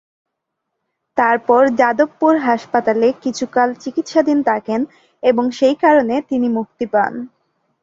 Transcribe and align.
তারপর 1.17 1.61
যাদবপুর 1.79 2.33
হাসপাতালে 2.39 3.07
কিছুকাল 3.23 3.69
চিকিৎসাধীন 3.75 4.39
থাকেন 4.43 4.81
এবং 5.23 5.45
সেই 5.51 5.75
কারণে 5.83 6.15
তিনি 6.29 6.47
মুক্তি 6.57 6.85
পান। 6.93 7.13